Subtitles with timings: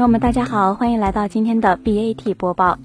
[0.00, 2.78] 朋友们，大家好，欢迎来到今天的 BAT 播报。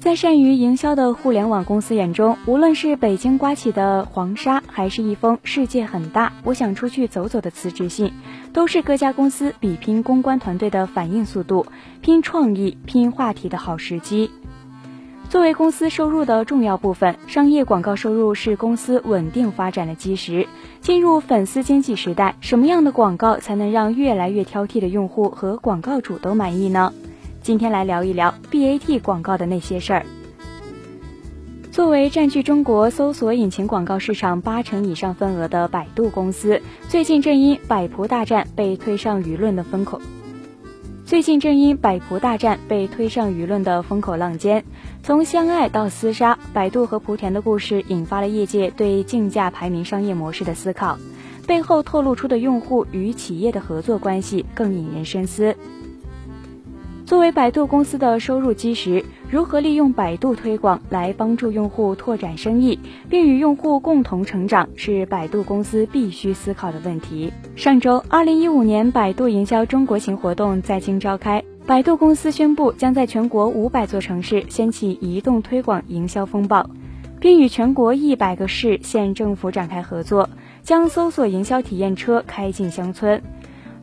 [0.00, 8.12] 在善于营销的互联网公司眼中，无论是北京刮起的黄沙，还是一封“世界很大，我想出去走走”的辞职信，
[8.52, 11.64] 都是各家公司比拼公关团队的反应速度、
[12.00, 14.28] 拼创意、拼话题的好时机。
[15.28, 20.48] 作为公司收入的重要部分，商业广告收入是公司稳定发展的基石。
[20.80, 26.94] 进入粉丝经济时代，什么样的广告才能让越来越挑剔的用户和广告主都满意呢？
[27.42, 30.06] 今天来聊一聊 BAT 广告的那些事儿。
[31.70, 40.00] 作为占据中国搜索引擎广告市场八成以上份额的百度公司，最近正因百仆大战被推上舆论的风口。
[41.08, 44.62] 最近正因百仆大战被推上舆论的风口浪尖，
[45.02, 50.98] 从相爱到厮杀，百度和莆田的故事引发了业界对竞价排名商业模式的思考，
[51.46, 55.56] 背后透露出的用户与企业的合作关系更引人深思。
[57.08, 62.78] 作为百度公司的收入基石，如何利用百度推广来帮助用户拓展生意，
[63.08, 67.32] 并与用户共同成长，是百度公司必须思考的问题。
[67.56, 76.68] 上周，二零一五年百度营销中国行活动在京召开，百度公司宣布将在全国五百座城市掀起移动推广营销风暴，
[77.18, 80.28] 并与全国一百个市县政府展开合作，
[80.62, 83.22] 将搜索营销体验车开进乡村。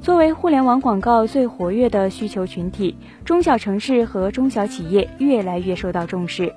[0.06, 6.54] 作为互联网广告最活跃的需求群体，中小城市和中小企业越来越受到重视。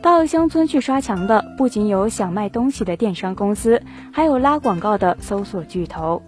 [0.00, 6.22] 到乡村去刷墙的，不仅有想卖东西的电商公司，还有拉广告的搜索巨头。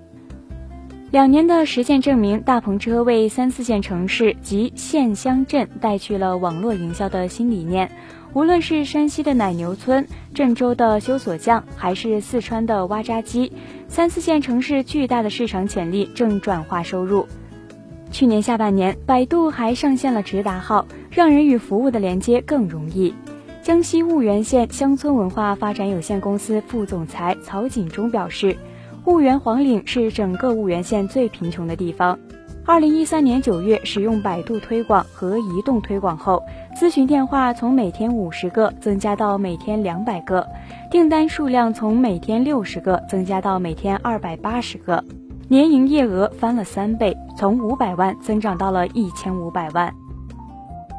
[1.15, 7.93] 两年的实践证明，大篷车为三四线城市及县乡镇带去了网络营销的新理念。
[8.33, 13.53] 无论是山西的奶牛村、郑州的修锁匠，还是四川的挖渣机，
[13.87, 17.28] 三四线城市巨大的市场潜力正转化收入。
[18.11, 23.15] 去年下半年，百度还上线了直达号，让人与服务的连接更容易。
[23.62, 28.56] 江西婺源县乡村文化发展有限公司副总裁曹锦忠表示，
[29.04, 32.19] 婺源黄岭是整个婺源县最贫穷的地方。
[32.65, 36.42] 二零一三年九月使用百度推广和移动推广后，
[36.75, 40.47] 咨询电话从每天五十个增加到每天两百个，
[40.91, 45.04] 订单数量从每天六十个增加到每天二百八十个，
[45.48, 49.94] 年营业额翻了三倍，从五百万增长到了一千五百万。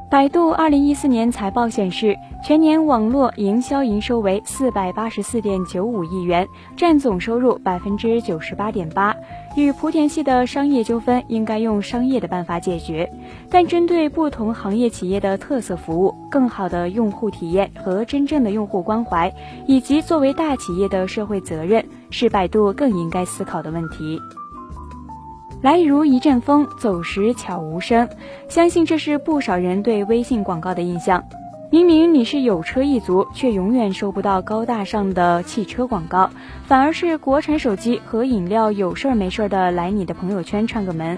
[0.07, 9.15] 百度二零一四年财报显示，全年网络营销营收为四百八十四点九五亿元，占总收入百分之九十八点八。
[9.55, 13.11] 与莆田系的商业纠纷应该用商业的办法解决，
[13.49, 19.33] 但针对不同行业企业的特色服务、更好的用户体验和真正的用户关怀，
[19.65, 24.19] 以及作为大企业的社会责任，是百度更应该思考的问题。
[25.61, 28.07] 来如一阵风，走时悄无声，
[28.47, 31.23] 相信这是不少人对微信广告的印象。
[31.71, 36.29] 明明你是有车一族，却永远收不到高大上的汽车广告，
[36.67, 41.17] 反而是国产手机和饮料有事儿没事儿的来你的朋友圈串个门。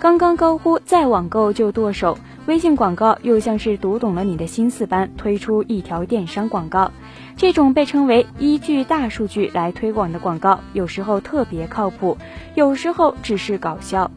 [0.00, 2.18] 刚刚高呼再网购就剁手，
[2.50, 6.90] 微信广告又像是读懂了你的心思般推出一条电商广告。
[7.36, 12.18] 这种被称为依据大数据来推广的广告，有时候特别靠谱，
[12.56, 14.10] 有时候只是搞笑。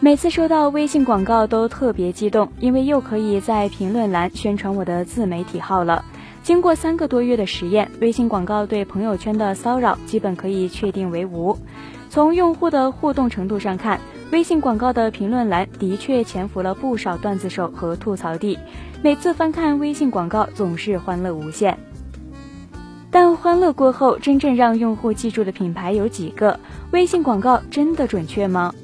[0.00, 6.06] 每次收到微信广告都特别激动，因为又可以在评论栏宣传我的自媒体号了。
[6.42, 11.58] 经过三个多月的实验，微信广告对朋友圈的骚扰基本可以确定为无。
[12.08, 14.00] 从用户的互动程度上看，
[14.30, 18.58] 微信广告的评论栏的确潜伏了不少段子手和吐槽帝。
[19.02, 21.78] 每次翻看微信广告，总是欢乐无限。
[23.10, 26.60] 但欢乐过后，真正让用户记住的品牌有几个？
[26.90, 28.74] 微信广告真的准确吗？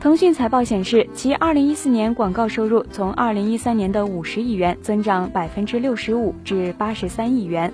[0.00, 7.72] 腾讯财报显示，其二零一四年广告收入从二零一三年的五十亿元增长百分之六十五至八十三亿元，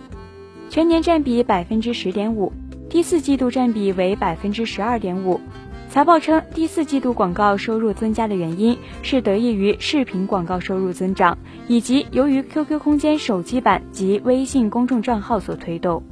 [0.70, 2.52] 全年占比百分之十点五，
[2.88, 5.40] 第四季度占比为百分之十二点五。
[5.88, 11.36] 财报称，第四季度广告收入增加的原因是得益于视频广告收入增长，
[11.68, 16.02] 以及由于 QQ 空间手机版及微信公众账号所推动。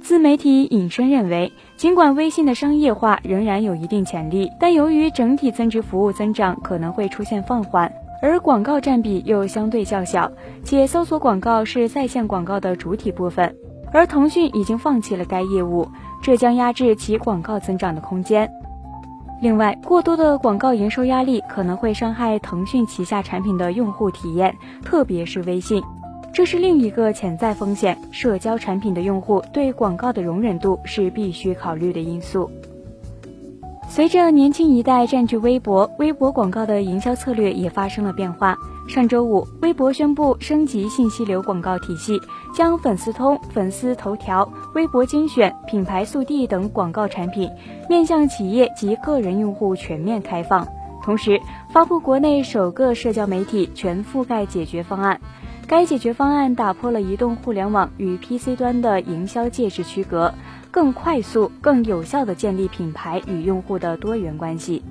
[0.00, 7.92] 自媒体引申认为，尽管微信的商业化仍然有一定潜力，但由于整体增值服务增长可能会出现放缓，
[8.22, 10.30] 而广告占比又相对较小，
[10.64, 13.54] 且搜索广告是在线广告的主体部分，
[13.92, 15.86] 而腾讯已经放弃了该业务，
[16.22, 18.50] 这将压制其广告增长的空间。
[19.40, 25.82] 另外，过多的广告营收压力可能会伤害腾讯旗下产品的用户体验，特别是微信。
[26.32, 32.50] 这是另一个潜在风险，社交产品的用户对广告的容忍度是必须考虑的因素。
[33.94, 38.56] 随着年轻一代占据微博，微博广告的营销策略也发生了变化。
[38.88, 42.18] 上周五，微博宣布升级信息流广告体系，
[42.54, 47.50] 将粉丝通、粉丝头条、微博精选、品牌速递等广告产品
[47.86, 50.66] 面向企业及个人用户全面开放，
[51.04, 55.20] 同时发布国内首个社交媒体全覆盖解决方案。
[55.66, 60.32] 该解决方案打破了移动互联网与 PC 端的营销介质区隔。
[60.70, 64.82] 更快速、更有效地建立品牌与用户的多元关系。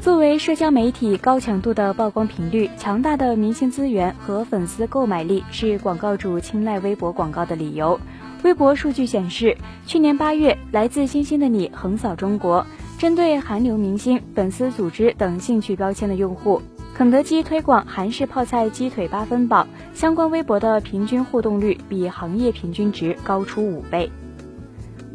[0.00, 8.00] 作为社交媒体，高强度的曝光频率、强大的明星资源和粉丝购买力是广告主青睐微博广告的理由。
[8.44, 12.64] 微博数据显示，去年八月，来自星星的你横扫中国。
[12.96, 16.62] 针对韩流明星、粉丝组织等兴趣标签的用户，
[16.98, 19.64] 肯德基推广韩式泡菜鸡腿八分饱，
[19.94, 24.10] 相关微博的平均互动率比行业平均值高出五倍。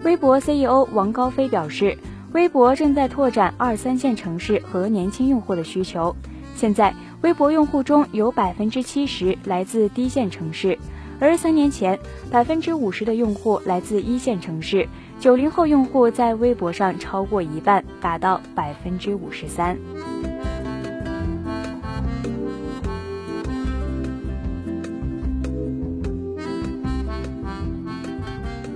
[0.05, 1.97] 微博 CEO 王高飞表示，
[2.31, 6.15] 微博正在拓展二三线城市和年轻用户的需求。
[6.55, 10.79] 现在，微博用户中有百分之七十来自低线城市，
[11.19, 11.99] 而三年前，
[12.31, 14.87] 百分之五十的用户来自一线城市。
[15.19, 19.77] 九零后用户在微博上超过一半，达到百分之五十三。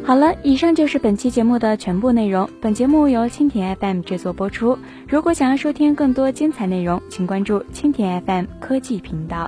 [0.07, 2.49] 好了，以上就是本期节目的全部内容。
[2.61, 4.79] 本节目由蜻蜓 FM 制作播出。
[5.05, 9.45] 如果想要收听更多精彩内容，请关注蜻蜓 FM 科技频道。